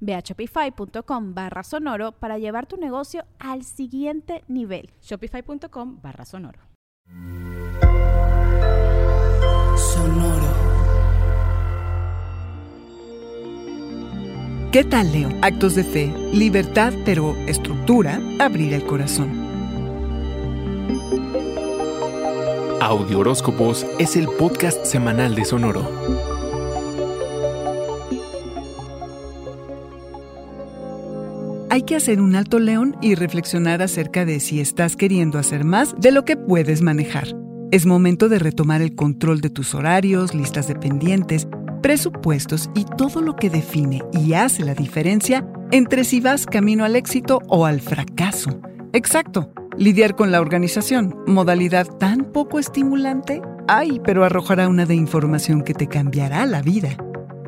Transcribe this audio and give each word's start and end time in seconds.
Ve 0.00 0.14
a 0.14 0.20
shopify.com 0.20 1.34
barra 1.34 1.62
sonoro 1.62 2.12
para 2.12 2.38
llevar 2.38 2.66
tu 2.66 2.76
negocio 2.76 3.24
al 3.38 3.64
siguiente 3.64 4.44
nivel. 4.48 4.90
Shopify.com 5.02 6.00
barra 6.02 6.24
sonoro. 6.24 6.60
Sonoro. 9.76 10.68
¿Qué 14.72 14.84
tal, 14.84 15.10
Leo? 15.12 15.30
Actos 15.40 15.74
de 15.74 15.82
fe, 15.82 16.12
libertad, 16.32 16.92
pero 17.06 17.34
estructura, 17.46 18.20
abrir 18.38 18.74
el 18.74 18.84
corazón. 18.84 19.48
Audio 22.80 23.18
Horóscopos 23.18 23.86
es 23.98 24.14
el 24.14 24.28
podcast 24.28 24.84
semanal 24.84 25.34
de 25.34 25.44
Sonoro. 25.44 26.37
Hay 31.78 31.84
que 31.84 31.94
hacer 31.94 32.20
un 32.20 32.34
alto 32.34 32.58
león 32.58 32.96
y 33.00 33.14
reflexionar 33.14 33.82
acerca 33.82 34.24
de 34.24 34.40
si 34.40 34.60
estás 34.60 34.96
queriendo 34.96 35.38
hacer 35.38 35.62
más 35.62 35.94
de 35.96 36.10
lo 36.10 36.24
que 36.24 36.36
puedes 36.36 36.82
manejar. 36.82 37.28
Es 37.70 37.86
momento 37.86 38.28
de 38.28 38.40
retomar 38.40 38.82
el 38.82 38.96
control 38.96 39.40
de 39.40 39.48
tus 39.48 39.76
horarios, 39.76 40.34
listas 40.34 40.66
de 40.66 40.74
pendientes, 40.74 41.46
presupuestos 41.80 42.68
y 42.74 42.84
todo 42.84 43.22
lo 43.22 43.36
que 43.36 43.48
define 43.48 44.02
y 44.12 44.32
hace 44.32 44.64
la 44.64 44.74
diferencia 44.74 45.46
entre 45.70 46.02
si 46.02 46.20
vas 46.20 46.46
camino 46.46 46.84
al 46.84 46.96
éxito 46.96 47.38
o 47.46 47.64
al 47.64 47.80
fracaso. 47.80 48.58
Exacto, 48.92 49.52
lidiar 49.76 50.16
con 50.16 50.32
la 50.32 50.40
organización, 50.40 51.14
modalidad 51.28 51.86
tan 51.86 52.24
poco 52.32 52.58
estimulante. 52.58 53.40
Ay, 53.68 54.00
pero 54.02 54.24
arrojará 54.24 54.66
una 54.66 54.84
de 54.84 54.96
información 54.96 55.62
que 55.62 55.74
te 55.74 55.86
cambiará 55.86 56.44
la 56.44 56.60
vida. 56.60 56.96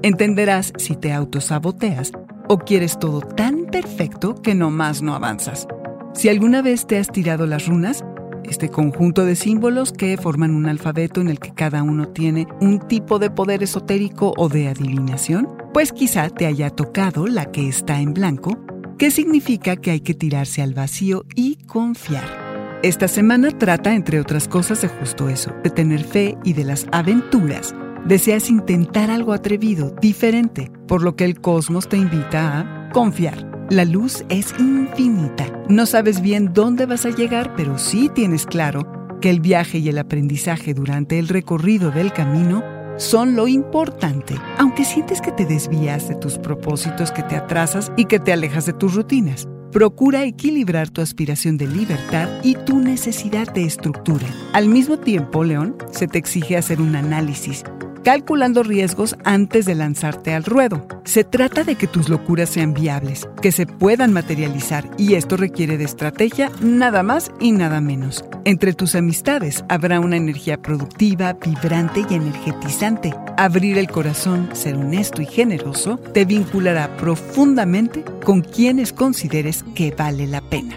Entenderás 0.03 0.73
si 0.79 0.95
te 0.95 1.13
autosaboteas 1.13 2.13
o 2.51 2.59
quieres 2.59 2.99
todo 2.99 3.21
tan 3.21 3.67
perfecto 3.67 4.35
que 4.35 4.57
no 4.57 4.73
más 4.73 5.03
no 5.03 5.15
avanzas. 5.15 5.69
Si 6.15 6.29
alguna 6.29 6.63
vez 6.63 6.85
te 6.85 6.99
has 6.99 7.07
tirado 7.07 7.47
las 7.47 7.69
runas, 7.69 8.05
este 8.43 8.71
conjunto 8.71 9.25
de 9.25 9.37
símbolos 9.37 9.93
que 9.93 10.17
forman 10.17 10.57
un 10.57 10.67
alfabeto 10.67 11.21
en 11.21 11.29
el 11.29 11.39
que 11.39 11.55
cada 11.55 11.85
uno 11.85 12.09
tiene 12.09 12.49
un 12.61 12.81
tipo 12.81 13.21
de 13.21 13.31
poder 13.31 13.63
esotérico 13.63 14.35
o 14.37 14.49
de 14.49 14.67
adivinación, 14.67 15.49
pues 15.73 15.93
quizá 15.93 16.29
te 16.29 16.47
haya 16.47 16.71
tocado 16.71 17.29
la 17.29 17.53
que 17.53 17.69
está 17.69 18.01
en 18.01 18.15
blanco, 18.15 18.59
que 18.99 19.13
significa 19.13 19.77
que 19.77 19.93
hay 19.93 20.01
que 20.01 20.15
tirarse 20.15 20.61
al 20.61 20.75
vacío 20.75 21.27
y 21.37 21.55
confiar. 21.67 22.81
Esta 22.83 23.07
semana 23.07 23.57
trata, 23.57 23.95
entre 23.95 24.19
otras 24.19 24.49
cosas, 24.49 24.83
de 24.83 24.89
justo 24.89 25.29
eso, 25.29 25.55
de 25.63 25.71
tener 25.71 26.03
fe 26.03 26.37
y 26.43 26.55
de 26.55 26.65
las 26.65 26.89
aventuras 26.91 27.77
Deseas 28.07 28.49
intentar 28.49 29.11
algo 29.11 29.33
atrevido, 29.33 29.95
diferente, 30.01 30.73
por 30.89 31.03
lo 31.03 31.17
que 31.17 31.25
el 31.25 31.41
cosmos 31.41 31.89
te 31.89 31.97
invita 31.97 32.61
a 32.61 32.91
confiar. 32.91 33.67
La 33.71 33.85
luz 33.85 34.25
es 34.31 34.55
infinita. 34.59 35.47
No 35.69 35.87
sabes 35.87 36.21
bien 36.21 36.53
dónde 36.53 36.87
vas 36.87 37.05
a 37.05 37.11
llegar, 37.11 37.55
pero 37.57 37.79
sí 37.79 38.11
tienes 38.13 38.47
claro 38.47 39.19
que 39.21 39.31
el 39.31 39.41
viaje 39.41 39.79
y 39.79 39.89
el 39.91 39.99
aprendizaje 39.99 40.75
durante 40.75 41.19
el 41.19 41.29
recorrido 41.29 41.91
del 41.91 42.13
camino 42.13 42.65
son 42.97 43.37
lo 43.37 43.47
importante, 43.47 44.35
aunque 44.59 44.85
sientes 44.85 45.21
que 45.21 45.31
te 45.31 45.47
desvías 45.47 46.09
de 46.09 46.17
tus 46.17 46.39
propósitos, 46.39 47.13
que 47.13 47.23
te 47.23 47.37
atrasas 47.37 47.93
y 47.97 48.07
que 48.07 48.19
te 48.19 48.33
alejas 48.33 48.67
de 48.67 48.73
tus 48.73 48.95
rutinas. 48.95 49.47
Procura 49.73 50.25
equilibrar 50.25 50.91
tu 50.91 51.01
aspiración 51.01 51.57
de 51.57 51.69
libertad 51.69 52.29
y 52.43 52.57
tu 52.57 52.81
necesidad 52.81 53.53
de 53.53 53.65
estructura. 53.65 54.27
Al 54.53 54.69
mismo 54.69 54.99
tiempo, 54.99 55.45
León, 55.45 55.77
se 55.93 56.09
te 56.09 56.19
exige 56.19 56.57
hacer 56.57 56.81
un 56.81 56.97
análisis 56.97 57.63
calculando 58.03 58.63
riesgos 58.63 59.17
antes 59.25 59.67
de 59.67 59.75
lanzarte 59.75 60.35
al 60.35 60.45
ruedo. 60.45 60.87
Se 61.05 61.25
trata 61.25 61.65
de 61.65 61.77
que 61.77 61.87
tus 61.87 62.09
locuras 62.09 62.51
sean 62.51 62.75
viables, 62.75 63.29
que 63.43 63.53
se 63.53 63.67
puedan 63.67 64.13
materializar 64.13 64.91
y 64.97 65.15
esto 65.15 65.37
requiere 65.37 65.79
de 65.79 65.85
estrategia 65.85 66.51
nada 66.61 67.03
más 67.03 67.31
y 67.41 67.53
nada 67.53 67.81
menos. 67.81 68.25
Entre 68.45 68.73
tus 68.73 68.95
amistades 68.95 69.65
habrá 69.69 70.01
una 70.01 70.17
energía 70.17 70.61
productiva, 70.61 71.35
vibrante 71.35 72.05
y 72.09 72.15
energetizante. 72.15 73.15
Abrir 73.37 73.79
el 73.79 73.89
corazón, 73.89 74.49
ser 74.53 74.77
honesto 74.77 75.23
y 75.23 75.27
generoso 75.27 75.99
te 75.99 76.25
vinculará 76.25 76.97
profundamente 76.97 78.05
con 78.25 78.43
quienes 78.43 78.93
consideres 78.93 79.65
que 79.75 79.93
vale 79.93 80.27
la 80.27 80.41
pena. 80.41 80.77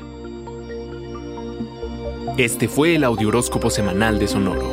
Este 2.38 2.68
fue 2.68 2.96
el 2.96 3.04
Audioróscopo 3.04 3.70
Semanal 3.70 4.18
de 4.18 4.28
Sonoro. 4.28 4.73